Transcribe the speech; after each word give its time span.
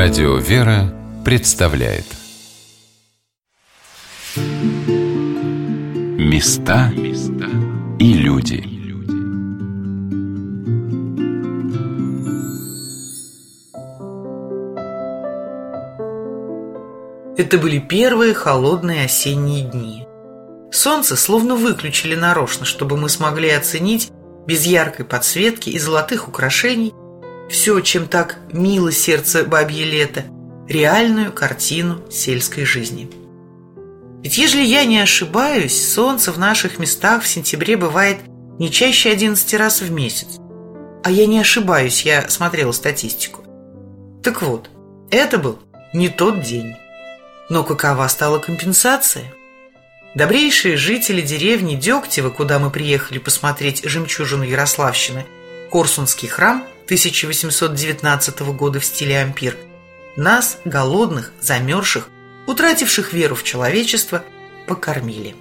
Радио 0.00 0.36
«Вера» 0.36 0.94
представляет 1.24 2.04
Места 6.16 6.92
и 7.98 8.12
люди 8.12 8.62
Это 17.36 17.58
были 17.58 17.80
первые 17.80 18.34
холодные 18.34 19.06
осенние 19.06 19.64
дни. 19.64 20.06
Солнце 20.70 21.16
словно 21.16 21.56
выключили 21.56 22.14
нарочно, 22.14 22.64
чтобы 22.64 22.96
мы 22.96 23.08
смогли 23.08 23.50
оценить 23.50 24.12
без 24.46 24.64
яркой 24.64 25.04
подсветки 25.04 25.70
и 25.70 25.78
золотых 25.80 26.28
украшений 26.28 26.94
все, 27.48 27.80
чем 27.80 28.06
так 28.06 28.38
мило 28.52 28.92
сердце 28.92 29.44
бабье 29.44 29.84
лето, 29.84 30.24
реальную 30.68 31.32
картину 31.32 32.02
сельской 32.10 32.64
жизни. 32.64 33.10
Ведь 34.22 34.36
ежели 34.36 34.62
я 34.62 34.84
не 34.84 34.98
ошибаюсь, 34.98 35.92
солнце 35.92 36.32
в 36.32 36.38
наших 36.38 36.78
местах 36.78 37.22
в 37.22 37.28
сентябре 37.28 37.76
бывает 37.76 38.18
не 38.58 38.70
чаще 38.70 39.10
11 39.10 39.54
раз 39.54 39.80
в 39.80 39.90
месяц. 39.90 40.38
А 41.04 41.10
я 41.10 41.26
не 41.26 41.38
ошибаюсь, 41.38 42.02
я 42.02 42.28
смотрела 42.28 42.72
статистику. 42.72 43.44
Так 44.22 44.42
вот, 44.42 44.68
это 45.10 45.38
был 45.38 45.58
не 45.94 46.08
тот 46.08 46.42
день. 46.42 46.74
Но 47.48 47.64
какова 47.64 48.06
стала 48.08 48.38
компенсация? 48.38 49.32
Добрейшие 50.14 50.76
жители 50.76 51.22
деревни 51.22 51.76
Дегтева, 51.76 52.30
куда 52.30 52.58
мы 52.58 52.70
приехали 52.70 53.18
посмотреть 53.18 53.82
жемчужину 53.84 54.42
Ярославщины, 54.42 55.24
Корсунский 55.70 56.28
храм 56.28 56.64
1819 56.88 58.40
года 58.56 58.80
в 58.80 58.84
стиле 58.86 59.20
ампир, 59.20 59.58
нас, 60.16 60.56
голодных, 60.64 61.34
замерзших, 61.38 62.08
утративших 62.46 63.12
веру 63.12 63.34
в 63.34 63.44
человечество, 63.44 64.24
покормили. 64.66 65.36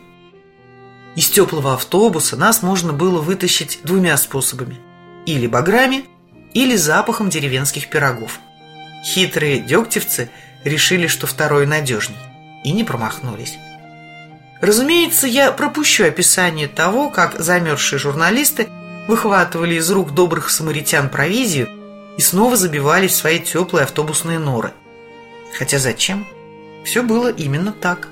Из 1.15 1.29
теплого 1.29 1.75
автобуса 1.75 2.35
нас 2.35 2.61
можно 2.61 2.91
было 2.91 3.21
вытащить 3.21 3.79
двумя 3.83 4.17
способами. 4.17 4.77
Или 5.25 5.47
баграми, 5.47 6.03
или 6.53 6.75
запахом 6.75 7.29
деревенских 7.29 7.89
пирогов. 7.89 8.41
Хитрые 9.05 9.61
дегтевцы 9.61 10.29
решили, 10.65 11.07
что 11.07 11.27
второй 11.27 11.65
надежней, 11.65 12.17
и 12.65 12.73
не 12.73 12.83
промахнулись. 12.83 13.55
Разумеется, 14.59 15.27
я 15.27 15.53
пропущу 15.53 16.03
описание 16.03 16.67
того, 16.67 17.09
как 17.09 17.39
замерзшие 17.39 17.99
журналисты 17.99 18.67
выхватывали 19.07 19.75
из 19.75 19.89
рук 19.89 20.11
добрых 20.11 20.49
самаритян 20.49 21.09
провизию 21.09 21.69
и 22.17 22.21
снова 22.21 22.55
забивались 22.55 23.11
в 23.11 23.15
свои 23.15 23.39
теплые 23.39 23.83
автобусные 23.83 24.39
норы. 24.39 24.73
Хотя 25.57 25.79
зачем? 25.79 26.27
Все 26.83 27.03
было 27.03 27.31
именно 27.31 27.71
так. 27.71 28.09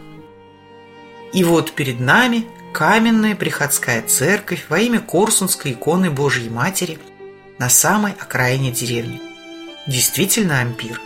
И 1.33 1.43
вот 1.43 1.73
перед 1.73 1.99
нами 1.99 2.47
каменная 2.73 3.35
приходская 3.35 4.01
церковь 4.01 4.65
во 4.69 4.79
имя 4.79 4.99
Корсунской 4.99 5.73
иконы 5.73 6.09
Божьей 6.09 6.49
Матери 6.49 6.97
на 7.57 7.69
самой 7.69 8.13
окраине 8.13 8.71
деревни. 8.71 9.21
Действительно 9.87 10.59
ампир. 10.59 10.99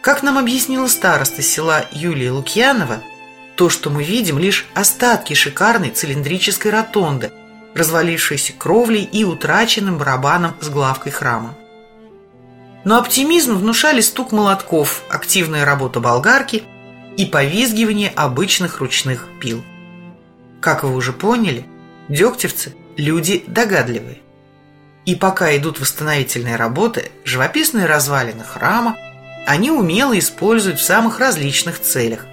Как 0.00 0.22
нам 0.22 0.36
объяснила 0.36 0.86
староста 0.86 1.42
села 1.42 1.86
Юлия 1.90 2.30
Лукьянова, 2.30 3.02
то, 3.56 3.70
что 3.70 3.88
мы 3.88 4.04
видим, 4.04 4.38
лишь 4.38 4.66
остатки 4.74 5.32
шикарной 5.32 5.90
цилиндрической 5.90 6.70
ротонды– 6.70 7.32
развалившейся 7.74 8.52
кровлей 8.52 9.02
и 9.02 9.24
утраченным 9.24 9.98
барабаном 9.98 10.54
с 10.60 10.68
главкой 10.68 11.12
храма. 11.12 11.56
Но 12.84 12.98
оптимизм 12.98 13.56
внушали 13.56 14.00
стук 14.00 14.32
молотков, 14.32 15.02
активная 15.08 15.64
работа 15.64 16.00
болгарки 16.00 16.62
и 17.16 17.24
повизгивание 17.26 18.10
обычных 18.10 18.80
ручных 18.80 19.28
пил. 19.40 19.64
Как 20.60 20.84
вы 20.84 20.94
уже 20.94 21.12
поняли, 21.12 21.66
дегтевцы– 22.08 22.74
люди 22.96 23.44
догадливые. 23.46 24.18
И 25.06 25.14
пока 25.14 25.54
идут 25.56 25.80
восстановительные 25.80 26.56
работы, 26.56 27.10
живописные 27.24 27.86
развалины 27.86 28.44
храма 28.44 28.96
они 29.46 29.70
умело 29.70 30.18
используют 30.18 30.78
в 30.78 30.84
самых 30.84 31.20
различных 31.20 31.80
целях. 31.80 32.26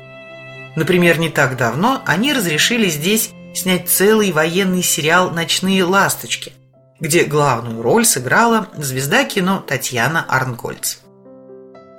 Например, 0.75 1.19
не 1.19 1.29
так 1.29 1.57
давно 1.57 2.01
они 2.05 2.31
разрешили 2.31 2.89
здесь 2.89 3.31
снять 3.53 3.89
целый 3.89 4.31
военный 4.31 4.83
сериал 4.83 5.31
«Ночные 5.31 5.83
ласточки», 5.83 6.53
где 6.99 7.23
главную 7.23 7.81
роль 7.81 8.05
сыграла 8.05 8.67
звезда 8.77 9.23
кино 9.25 9.63
Татьяна 9.65 10.25
Арнгольц. 10.27 10.99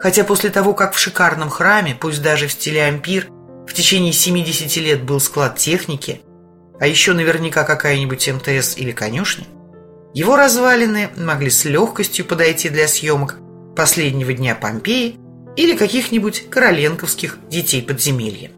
Хотя 0.00 0.24
после 0.24 0.50
того, 0.50 0.74
как 0.74 0.94
в 0.94 0.98
шикарном 0.98 1.48
храме, 1.48 1.96
пусть 1.98 2.22
даже 2.22 2.48
в 2.48 2.52
стиле 2.52 2.84
ампир, 2.84 3.28
в 3.66 3.72
течение 3.74 4.12
70 4.12 4.76
лет 4.78 5.02
был 5.04 5.20
склад 5.20 5.56
техники, 5.56 6.22
а 6.80 6.86
еще 6.86 7.12
наверняка 7.12 7.64
какая-нибудь 7.64 8.28
МТС 8.28 8.76
или 8.76 8.92
конюшня, 8.92 9.46
его 10.14 10.36
развалины 10.36 11.10
могли 11.16 11.50
с 11.50 11.64
легкостью 11.64 12.24
подойти 12.24 12.68
для 12.68 12.88
съемок 12.88 13.38
последнего 13.76 14.32
дня 14.32 14.54
Помпеи 14.54 15.16
или 15.56 15.76
каких-нибудь 15.76 16.50
короленковских 16.50 17.38
детей 17.48 17.82
подземелья. 17.82 18.50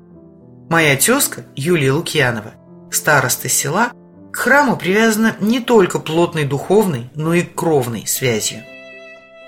Моя 0.71 0.97
тезка 0.97 1.45
Юлия 1.55 1.93
Лукьянова 1.93 2.55
старосты 2.95 3.49
села, 3.49 3.93
к 4.33 4.37
храму 4.37 4.77
привязана 4.77 5.37
не 5.41 5.61
только 5.61 5.99
плотной 5.99 6.45
духовной, 6.45 7.11
но 7.15 7.35
и 7.35 7.43
кровной 7.43 8.07
связью. 8.07 8.65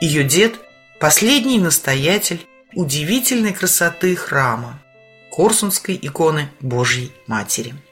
Ее 0.01 0.25
дед– 0.25 0.57
последний 1.01 1.59
настоятель 1.59 2.47
удивительной 2.75 3.53
красоты 3.53 4.15
храма– 4.15 4.83
Корсунской 5.31 5.99
иконы 6.01 6.49
Божьей 6.61 7.12
Матери– 7.27 7.75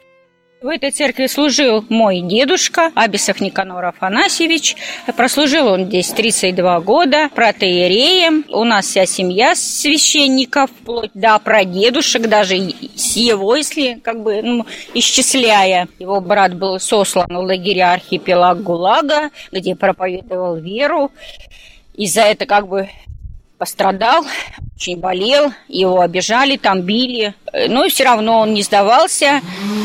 в 0.64 0.69
этой 0.69 0.91
церкви 0.92 1.26
служил 1.26 1.84
мой 1.91 2.20
дедушка 2.22 2.91
Абисов 2.94 3.38
Никанор 3.42 3.84
Афанасьевич. 3.84 4.76
Прослужил 5.14 5.66
он 5.66 5.84
здесь 5.84 6.08
32 6.08 6.80
года 6.80 7.28
протеереем. 7.34 8.47
У 8.48 8.64
нас 8.64 8.86
вся 8.86 9.04
семья 9.04 9.54
священников, 9.54 10.70
вплоть 10.70 11.10
до 11.12 11.38
прадедушек, 11.38 12.28
даже 12.28 12.56
с 12.97 13.14
его, 13.14 13.56
если 13.56 14.00
как 14.03 14.22
бы 14.22 14.41
ну, 14.41 14.66
исчисляя. 14.94 15.86
Его 15.98 16.22
брат 16.22 16.54
был 16.54 16.80
сослан 16.80 17.28
в 17.28 17.41
лагеря 17.41 17.92
архипелаг 17.92 18.62
ГУЛАГа, 18.62 19.32
где 19.53 19.76
проповедовал 19.76 20.56
веру. 20.56 21.12
И 21.94 22.06
за 22.06 22.22
это 22.22 22.47
как 22.47 22.69
бы 22.69 22.88
пострадал, 23.59 24.25
очень 24.76 24.98
болел, 24.98 25.53
его 25.69 26.00
обижали, 26.00 26.56
там 26.56 26.82
били. 26.82 27.34
Но 27.69 27.88
все 27.88 28.04
равно 28.04 28.41
он 28.41 28.54
не 28.54 28.62
сдавался. 28.62 29.41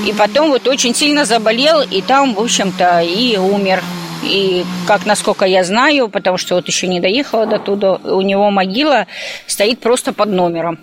И 0.08 0.14
потом 0.14 0.50
вот 0.50 0.68
очень 0.68 0.96
сильно 0.96 1.26
заболел, 1.26 1.82
и 1.82 2.02
там, 2.02 2.34
в 2.34 2.40
общем-то, 2.40 3.02
и 3.02 3.38
умер. 3.38 3.84
И 4.24 4.66
как, 4.86 5.06
насколько 5.06 5.46
я 5.46 5.64
знаю, 5.64 6.10
потому 6.10 6.38
что 6.38 6.56
вот 6.56 6.68
еще 6.68 6.88
не 6.88 7.00
доехала 7.00 7.46
до 7.46 7.60
туда, 7.60 7.96
у 7.96 8.22
него 8.22 8.52
могила 8.52 9.08
стоит 9.48 9.80
просто 9.80 10.12
под 10.12 10.30
номером. 10.30 10.80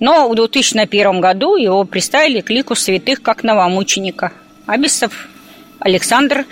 Но 0.00 0.28
в 0.28 0.34
2001 0.34 1.20
году 1.20 1.56
его 1.56 1.84
приставили 1.84 2.40
к 2.40 2.50
лику 2.50 2.74
святых 2.74 3.22
как 3.22 3.42
новомученика. 3.42 4.32
Абисов 4.66 5.28
Александр 5.80 6.46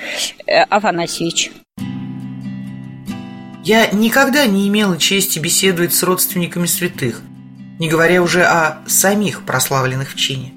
э, 0.47 0.62
Афанасьевич. 0.62 1.50
Я 3.66 3.88
никогда 3.88 4.47
не 4.47 4.69
имела 4.69 4.97
чести 4.97 5.41
беседовать 5.41 5.93
с 5.93 6.04
родственниками 6.04 6.66
святых, 6.66 7.21
не 7.81 7.88
говоря 7.88 8.22
уже 8.22 8.44
о 8.44 8.78
самих 8.87 9.43
прославленных 9.43 10.12
в 10.12 10.15
чине. 10.15 10.53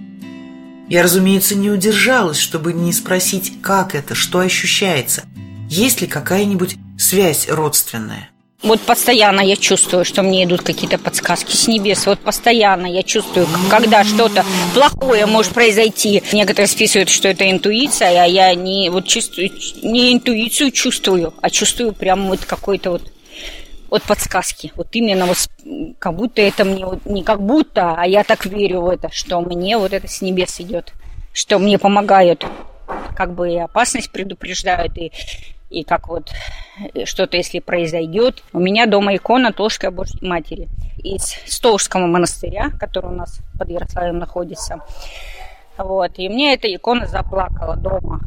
Я, 0.89 1.01
разумеется, 1.01 1.55
не 1.55 1.71
удержалась, 1.71 2.37
чтобы 2.37 2.71
не 2.71 2.93
спросить, 2.93 3.63
как 3.63 3.95
это, 3.95 4.13
что 4.13 4.41
ощущается, 4.41 5.23
есть 5.71 6.01
ли 6.01 6.07
какая-нибудь 6.07 6.77
связь 6.99 7.49
родственная. 7.49 8.29
Вот 8.61 8.81
постоянно 8.81 9.39
я 9.39 9.55
чувствую, 9.55 10.03
что 10.03 10.21
мне 10.21 10.43
идут 10.43 10.63
какие-то 10.63 10.97
подсказки 10.97 11.55
с 11.55 11.67
небес. 11.67 12.05
Вот 12.05 12.19
постоянно 12.19 12.87
я 12.87 13.03
чувствую, 13.03 13.47
когда 13.69 14.03
что-то 14.03 14.43
плохое 14.73 15.25
может 15.25 15.53
произойти. 15.53 16.21
Некоторые 16.33 16.67
списывают, 16.67 17.09
что 17.09 17.29
это 17.29 17.49
интуиция, 17.49 18.23
а 18.23 18.25
я 18.25 18.53
не 18.53 18.89
вот 18.89 19.07
чувствую, 19.07 19.49
не 19.81 20.11
интуицию 20.11 20.71
чувствую, 20.71 21.33
а 21.41 21.49
чувствую 21.49 21.93
прям 21.93 22.27
вот 22.27 22.43
какой-то 22.43 22.91
вот 22.91 23.11
вот 23.89 24.03
подсказки. 24.03 24.71
Вот 24.75 24.87
именно 24.91 25.25
вот 25.25 25.37
как 25.97 26.15
будто 26.15 26.41
это 26.41 26.65
мне 26.65 26.85
вот 26.85 27.05
не 27.05 27.23
как 27.23 27.41
будто, 27.41 27.95
а 27.97 28.05
я 28.05 28.23
так 28.23 28.45
верю 28.45 28.81
в 28.81 28.89
это, 28.89 29.09
что 29.11 29.39
мне 29.41 29.77
вот 29.77 29.93
это 29.93 30.07
с 30.07 30.21
небес 30.21 30.59
идет, 30.59 30.93
что 31.33 31.59
мне 31.59 31.79
помогают, 31.79 32.45
как 33.15 33.33
бы 33.33 33.51
и 33.51 33.57
опасность 33.57 34.11
предупреждают, 34.11 34.97
и 34.97 35.11
и 35.69 35.83
как 35.83 36.07
вот 36.07 36.31
э, 36.93 37.05
что-то, 37.05 37.37
если 37.37 37.59
произойдет. 37.59 38.43
У 38.53 38.59
меня 38.59 38.85
дома 38.85 39.15
икона 39.15 39.53
Толшской 39.53 39.91
Божьей 39.91 40.27
Матери 40.27 40.67
из 41.03 41.23
Столжского 41.45 42.07
монастыря, 42.07 42.71
который 42.79 43.11
у 43.11 43.15
нас 43.15 43.39
под 43.57 43.69
Ярославлем 43.69 44.19
находится. 44.19 44.79
Вот. 45.77 46.11
И 46.17 46.27
мне 46.29 46.53
эта 46.53 46.73
икона 46.73 47.07
заплакала 47.07 47.75
дома. 47.75 48.21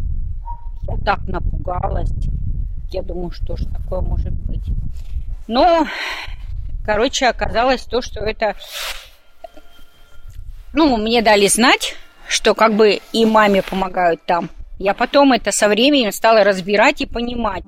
Я 0.83 0.97
так 1.05 1.21
напугалась. 1.27 2.13
Я 2.91 3.03
думаю, 3.03 3.31
что 3.31 3.57
ж 3.57 3.65
такое 3.67 4.01
может 4.01 4.33
быть. 4.33 4.65
Но 5.49 5.87
Короче, 6.85 7.29
оказалось 7.29 7.83
то, 7.83 8.03
что 8.03 8.21
это... 8.21 8.57
Ну, 10.73 10.97
мне 10.97 11.23
дали 11.23 11.47
знать, 11.47 11.95
что 12.27 12.55
как 12.55 12.75
бы 12.75 13.01
и 13.13 13.25
маме 13.25 13.63
помогают 13.63 14.25
там. 14.25 14.51
Я 14.83 14.95
потом 14.95 15.33
это 15.33 15.53
со 15.53 15.69
временем 15.69 16.11
стала 16.11 16.43
разбирать 16.43 17.03
и 17.03 17.07
понимать. 17.07 17.63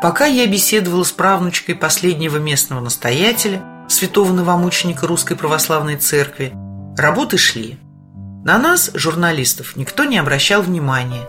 Пока 0.00 0.26
я 0.26 0.46
беседовала 0.46 1.02
с 1.02 1.10
правнучкой 1.10 1.74
последнего 1.74 2.36
местного 2.36 2.78
настоятеля, 2.78 3.60
святого 3.88 4.32
новомученика 4.32 5.08
Русской 5.08 5.34
Православной 5.34 5.96
Церкви, 5.96 6.52
работы 6.96 7.36
шли. 7.36 7.80
На 8.44 8.58
нас, 8.58 8.92
журналистов, 8.94 9.74
никто 9.74 10.04
не 10.04 10.18
обращал 10.18 10.62
внимания. 10.62 11.26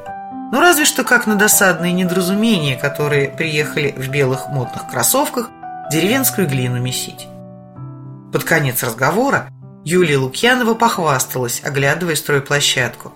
Ну, 0.51 0.59
разве 0.59 0.85
что 0.85 1.03
как 1.03 1.25
на 1.25 1.33
досадные 1.33 1.93
недоразумения, 1.93 2.77
которые 2.77 3.29
приехали 3.29 3.91
в 3.97 4.07
белых 4.09 4.49
модных 4.49 4.87
кроссовках 4.87 5.49
деревенскую 5.91 6.47
глину 6.47 6.79
месить. 6.79 7.27
Под 8.31 8.43
конец 8.43 8.83
разговора 8.83 9.49
Юлия 9.83 10.17
Лукьянова 10.17 10.73
похвасталась, 10.73 11.61
оглядывая 11.63 12.15
стройплощадку. 12.15 13.13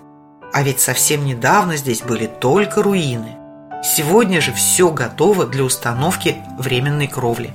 А 0.53 0.61
ведь 0.63 0.79
совсем 0.79 1.25
недавно 1.25 1.77
здесь 1.77 2.01
были 2.01 2.27
только 2.27 2.81
руины– 2.83 3.37
Сегодня 3.83 4.39
же 4.39 4.53
все 4.53 4.89
готово 4.89 5.45
для 5.45 5.65
установки 5.65 6.37
временной 6.57 7.07
кровли. 7.07 7.53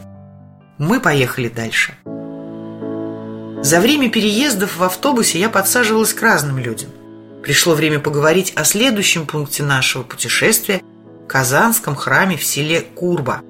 Мы 0.77 1.01
поехали 1.01 1.49
дальше. 1.49 1.95
За 3.63 3.81
время 3.81 4.11
переездов 4.11 4.77
в 4.77 4.83
автобусе 4.85 5.41
я 5.41 5.49
подсаживалась 5.49 6.13
к 6.13 6.21
разным 6.21 6.59
людям. 6.59 6.91
Пришло 7.43 7.75
время 7.75 7.99
поговорить 7.99 8.53
о 8.57 8.65
следующем 8.65 9.27
пункте 9.27 9.63
нашего 9.63 10.03
путешествия– 10.03 10.83
Казанском 11.29 11.97
храме 11.97 12.37
в 12.37 12.45
селе 12.45 12.83
Курба. 12.83 13.41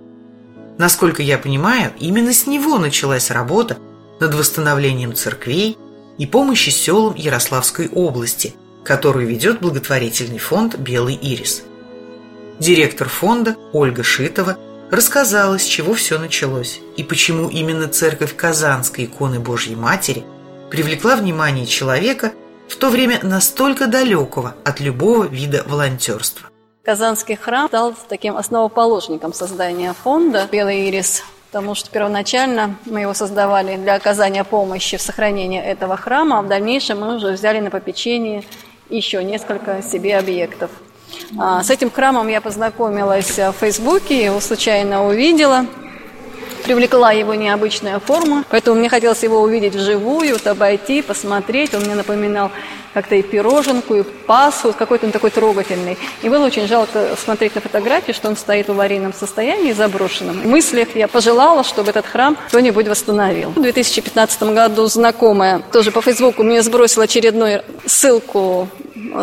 Насколько 0.79 1.23
я 1.23 1.37
понимаю, 1.37 1.93
именно 1.99 2.33
с 2.33 2.47
него 2.47 2.79
началась 2.79 3.31
работа 3.31 3.77
над 4.21 4.35
восстановлением 4.35 5.15
церквей 5.15 5.79
и 6.19 6.27
помощи 6.27 6.71
селам 6.71 7.15
Ярославской 7.15 7.89
области, 7.89 8.55
которую 8.85 9.27
ведет 9.27 9.61
благотворительный 9.61 10.39
фонд 10.39 10.77
«Белый 10.77 11.15
ирис». 11.15 11.63
Директор 12.59 13.09
фонда 13.09 13.57
Ольга 13.73 14.03
Шитова 14.03 14.57
рассказала, 14.91 15.59
с 15.59 15.65
чего 15.65 15.95
все 15.95 16.19
началось 16.19 16.81
и 16.97 17.05
почему 17.05 17.49
именно 17.49 17.89
церковь 17.89 18.35
Казанской 18.35 19.05
иконы 19.05 19.39
Божьей 19.39 19.77
Матери 19.77 20.25
привлекла 20.71 21.17
внимание 21.17 21.67
человека 21.67 22.33
в 22.69 22.77
то 22.77 22.91
время 22.91 23.21
настолько 23.23 23.87
далекого 23.87 24.55
от 24.65 24.81
любого 24.81 25.25
вида 25.25 25.63
волонтерства. 25.67 26.49
Казанский 26.85 27.37
храм 27.37 27.69
стал 27.69 27.95
таким 28.09 28.37
основоположником 28.37 29.33
создания 29.33 29.93
фонда 29.93 30.49
«Белый 30.51 30.89
ирис», 30.89 31.23
потому 31.51 31.75
что 31.75 31.91
первоначально 31.91 32.77
мы 32.85 33.01
его 33.01 33.15
создавали 33.15 33.77
для 33.77 33.95
оказания 33.95 34.45
помощи 34.45 34.97
в 34.97 35.03
сохранении 35.03 35.61
этого 35.61 35.97
храма, 35.97 36.39
а 36.39 36.43
в 36.43 36.49
дальнейшем 36.49 37.01
мы 37.01 37.17
уже 37.17 37.33
взяли 37.33 37.61
на 37.61 37.71
попечение 37.71 38.45
еще 38.89 39.23
несколько 39.25 39.83
себе 39.83 40.19
объектов– 40.19 40.71
а, 41.39 41.63
с 41.63 41.71
этим 41.71 41.91
храмом 41.91 42.29
я 42.29 42.41
познакомилась 42.41 43.39
в 43.39 43.53
Фейсбуке, 43.53 44.25
его 44.25 44.41
случайно 44.41 45.07
увидела. 45.07 45.67
Привлекла 46.65 47.13
его 47.13 47.35
необычная 47.35 47.99
форма, 47.99 48.45
поэтому 48.51 48.79
мне 48.79 48.89
хотелось 48.89 49.23
его 49.23 49.41
увидеть 49.41 49.75
вживую, 49.75 50.35
вот 50.35 50.47
обойти, 50.47 51.03
посмотреть. 51.03 51.75
Он 51.75 51.83
мне 51.83 51.95
напоминал 51.95 52.51
как-то 52.95 53.15
и 53.15 53.23
пироженку, 53.23 53.95
и 53.95 54.03
пасху, 54.03 54.73
какой-то 54.73 55.07
он 55.07 55.13
такой 55.13 55.31
трогательный. 55.31 55.97
И 56.23 56.29
было 56.29 56.47
очень 56.47 56.67
жалко 56.67 57.11
смотреть 57.23 57.55
на 57.55 57.61
фотографии, 57.61 58.13
что 58.13 58.29
он 58.29 58.37
стоит 58.37 58.69
в 58.69 58.73
аварийном 58.73 59.13
состоянии, 59.13 59.73
заброшенном. 59.73 60.41
В 60.41 60.47
мыслях 60.47 60.89
я 60.95 61.09
пожелала, 61.09 61.65
чтобы 61.65 61.91
этот 61.91 62.07
храм 62.07 62.37
кто-нибудь 62.49 62.89
восстановил. 62.89 63.51
В 63.51 63.61
2015 63.61 64.43
году 64.55 64.87
знакомая 64.87 65.63
тоже 65.73 65.91
по 65.91 66.03
Фейсбуку 66.03 66.43
мне 66.43 66.63
сбросила 66.63 67.05
очередную 67.05 67.63
ссылку 67.87 68.69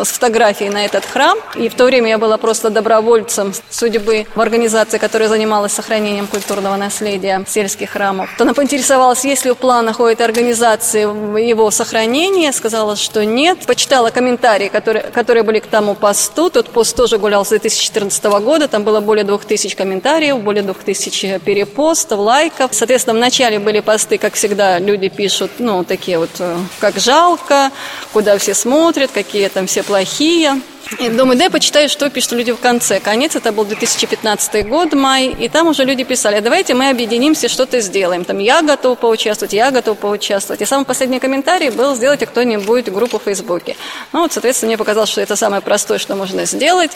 с 0.04 0.08
фотографией 0.08 0.70
на 0.70 0.84
этот 0.84 1.04
храм. 1.04 1.38
И 1.54 1.68
в 1.68 1.74
то 1.74 1.84
время 1.84 2.10
я 2.10 2.18
была 2.18 2.36
просто 2.36 2.70
добровольцем 2.70 3.52
судьбы 3.70 4.26
в 4.34 4.40
организации, 4.40 4.98
которая 4.98 5.28
занималась 5.28 5.72
сохранением 5.72 6.26
культурного 6.26 6.76
наследия 6.76 7.44
сельских 7.46 7.90
храмов. 7.90 8.30
То 8.36 8.44
она 8.44 8.54
поинтересовалась, 8.54 9.24
есть 9.24 9.44
ли 9.44 9.50
в 9.50 9.56
планах 9.56 10.00
у 10.00 10.04
этой 10.04 10.22
организации 10.22 11.02
его 11.40 11.70
сохранение. 11.70 12.52
Сказала, 12.52 12.96
что 12.96 13.24
нет. 13.24 13.66
Почитала 13.66 14.10
комментарии, 14.10 14.68
которые, 14.68 15.04
которые 15.04 15.42
были 15.42 15.58
к 15.58 15.66
тому 15.66 15.94
посту. 15.94 16.50
Тот 16.50 16.70
пост 16.70 16.96
тоже 16.96 17.18
гулял 17.18 17.44
с 17.44 17.50
2014 17.50 18.24
года. 18.24 18.68
Там 18.68 18.84
было 18.84 19.00
более 19.00 19.24
2000 19.24 19.76
комментариев, 19.76 20.38
более 20.40 20.62
2000 20.62 21.38
перепостов, 21.38 22.18
лайков. 22.18 22.70
Соответственно, 22.72 23.16
в 23.16 23.20
начале 23.20 23.58
были 23.58 23.80
посты, 23.80 24.18
как 24.18 24.34
всегда, 24.34 24.78
люди 24.78 25.08
пишут, 25.08 25.52
ну, 25.58 25.84
такие 25.84 26.18
вот, 26.18 26.30
э, 26.38 26.56
как 26.80 26.96
жалко, 26.98 27.70
куда 28.12 28.38
все 28.38 28.54
смотрят, 28.54 29.10
какие 29.12 29.48
там 29.48 29.66
все 29.66 29.75
плохие. 29.82 30.60
И 31.00 31.08
думаю, 31.08 31.36
да, 31.36 31.44
я 31.44 31.50
почитаю, 31.50 31.88
что 31.88 32.08
пишут 32.10 32.32
люди 32.32 32.52
в 32.52 32.58
конце. 32.58 33.00
Конец, 33.00 33.34
это 33.34 33.50
был 33.50 33.64
2015 33.64 34.68
год, 34.68 34.92
май, 34.92 35.26
и 35.26 35.48
там 35.48 35.66
уже 35.66 35.84
люди 35.84 36.04
писали, 36.04 36.38
давайте 36.38 36.74
мы 36.74 36.90
объединимся, 36.90 37.48
что-то 37.48 37.80
сделаем. 37.80 38.24
Там 38.24 38.38
я 38.38 38.62
готов 38.62 38.98
поучаствовать, 38.98 39.52
я 39.52 39.72
готов 39.72 39.98
поучаствовать. 39.98 40.62
И 40.62 40.64
самый 40.64 40.84
последний 40.84 41.18
комментарий 41.18 41.70
был, 41.70 41.96
сделайте 41.96 42.26
кто-нибудь 42.26 42.88
группу 42.90 43.18
в 43.18 43.24
Фейсбуке. 43.24 43.76
Ну 44.12 44.20
вот, 44.20 44.32
соответственно, 44.32 44.70
мне 44.70 44.78
показалось, 44.78 45.10
что 45.10 45.20
это 45.20 45.34
самое 45.34 45.60
простое, 45.60 45.98
что 45.98 46.14
можно 46.14 46.44
сделать. 46.44 46.92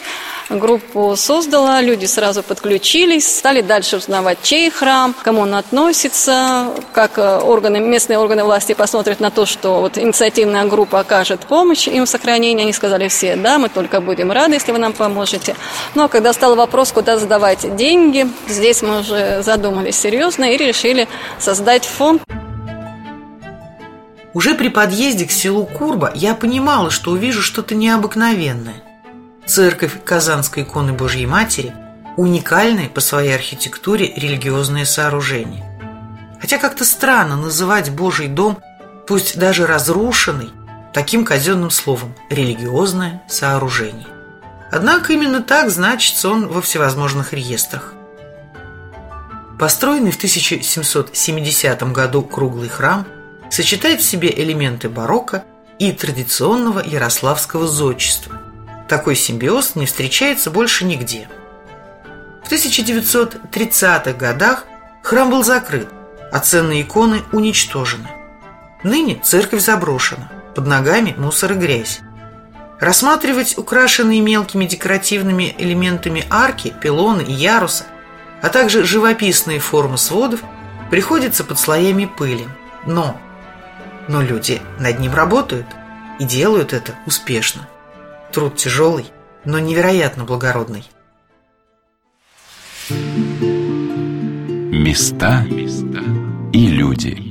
Группу 0.49 1.15
создала, 1.17 1.81
люди 1.81 2.05
сразу 2.05 2.43
подключились, 2.43 3.37
стали 3.37 3.61
дальше 3.61 3.97
узнавать, 3.97 4.37
чей 4.41 4.69
храм, 4.69 5.13
кому 5.21 5.41
он 5.41 5.53
относится, 5.53 6.69
как 6.93 7.17
э, 7.17 7.39
органы, 7.39 7.79
местные 7.79 8.19
органы 8.19 8.45
власти 8.45 8.73
посмотрят 8.73 9.19
на 9.19 9.31
то, 9.31 9.45
что 9.45 9.81
вот 9.81 9.97
инициативная 9.97 10.63
группа 10.65 11.01
окажет 11.01 11.41
помощь 11.41 11.87
им 11.87 12.05
в 12.05 12.09
сохранении. 12.09 12.63
Они 12.63 12.73
сказали 12.73 13.09
все, 13.09 13.35
да, 13.35 13.57
мы 13.57 13.67
только 13.81 13.99
будем 13.99 14.31
рады, 14.31 14.53
если 14.53 14.71
вы 14.71 14.77
нам 14.77 14.93
поможете. 14.93 15.55
Но 15.95 16.07
когда 16.07 16.33
стал 16.33 16.55
вопрос, 16.55 16.91
куда 16.91 17.17
сдавать 17.17 17.75
деньги, 17.75 18.27
здесь 18.47 18.83
мы 18.83 18.99
уже 18.99 19.41
задумались 19.41 19.97
серьезно 19.97 20.53
и 20.53 20.57
решили 20.57 21.07
создать 21.39 21.85
фонд. 21.85 22.21
Уже 24.33 24.53
при 24.53 24.69
подъезде 24.69 25.25
к 25.25 25.31
селу 25.31 25.65
Курба 25.65 26.11
я 26.13 26.35
понимала, 26.35 26.91
что 26.91 27.11
увижу 27.11 27.41
что-то 27.41 27.73
необыкновенное. 27.73 28.83
Церковь 29.47 29.93
Казанской 30.05 30.61
иконы 30.61 30.93
Божьей 30.93 31.25
Матери– 31.25 31.73
уникальное 32.17 32.87
по 32.87 33.01
своей 33.01 33.33
архитектуре 33.33 34.13
религиозное 34.15 34.85
сооружение. 34.85 35.65
Хотя 36.39 36.59
как-то 36.59 36.85
странно 36.85 37.35
называть 37.35 37.89
Божий 37.89 38.27
дом, 38.27 38.59
пусть 39.07 39.39
даже 39.39 39.65
разрушенный, 39.65 40.51
таким 40.93 41.23
казенным 41.25 41.69
словом 41.69 42.13
«религиозное 42.29 43.23
сооружение». 43.27 44.07
Однако 44.71 45.13
именно 45.13 45.41
так 45.41 45.69
значится 45.69 46.29
он 46.29 46.47
во 46.47 46.61
всевозможных 46.61 47.33
реестрах. 47.33 47.93
Построенный 49.59 50.11
в 50.11 50.15
1770 50.15 51.83
году 51.91 52.23
круглый 52.23 52.69
храм 52.69 53.05
сочетает 53.49 54.01
в 54.01 54.05
себе 54.05 54.33
элементы 54.33 54.89
барокко 54.89 55.43
и 55.77 55.91
традиционного 55.91 56.79
ярославского 56.79 57.67
зодчества. 57.67 58.41
Такой 58.87 59.15
симбиоз 59.15 59.75
не 59.75 59.85
встречается 59.85 60.51
больше 60.51 60.85
нигде. 60.85 61.27
В 62.43 62.51
1930-х 62.51 64.13
годах 64.13 64.65
храм 65.03 65.29
был 65.29 65.43
закрыт, 65.43 65.89
а 66.31 66.39
ценные 66.39 66.81
иконы 66.81 67.21
уничтожены. 67.31 68.09
Ныне 68.83 69.19
церковь 69.21 69.63
заброшена– 69.63 70.31
под 70.55 70.67
ногами 70.67 71.13
мусор 71.17 71.53
и 71.53 71.55
грязь. 71.55 72.01
Рассматривать 72.79 73.57
украшенные 73.57 74.21
мелкими 74.21 74.65
декоративными 74.65 75.55
элементами 75.57 76.25
арки, 76.29 76.73
пилоны 76.81 77.21
и 77.21 77.31
яруса, 77.31 77.85
а 78.41 78.49
также 78.49 78.83
живописные 78.83 79.59
формы 79.59 79.97
сводов 79.97 80.41
приходится 80.89 81.43
под 81.43 81.59
слоями 81.59 82.05
пыли. 82.05 82.47
Но, 82.85 83.15
но 84.07 84.21
люди 84.21 84.61
над 84.79 84.99
ним 84.99 85.13
работают 85.13 85.67
и 86.19 86.23
делают 86.23 86.73
это 86.73 86.95
успешно. 87.05 87.67
Труд 88.31 88.55
тяжелый, 88.55 89.05
но 89.45 89.59
невероятно 89.59 90.23
благородный. 90.23 90.89
Места 94.71 95.45
и 96.51 96.67
люди. 96.67 97.30